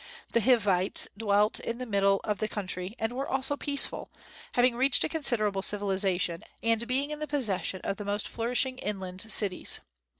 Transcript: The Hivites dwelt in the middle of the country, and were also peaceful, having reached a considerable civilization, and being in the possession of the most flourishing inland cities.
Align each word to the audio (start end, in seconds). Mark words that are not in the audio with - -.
The 0.31 0.41
Hivites 0.41 1.07
dwelt 1.15 1.59
in 1.59 1.77
the 1.77 1.85
middle 1.85 2.21
of 2.23 2.39
the 2.39 2.47
country, 2.47 2.95
and 2.97 3.13
were 3.13 3.29
also 3.29 3.55
peaceful, 3.55 4.09
having 4.53 4.73
reached 4.75 5.03
a 5.03 5.09
considerable 5.09 5.61
civilization, 5.61 6.43
and 6.63 6.87
being 6.87 7.11
in 7.11 7.19
the 7.19 7.27
possession 7.27 7.81
of 7.81 7.97
the 7.97 8.05
most 8.05 8.27
flourishing 8.27 8.79
inland 8.79 9.31
cities. 9.31 9.79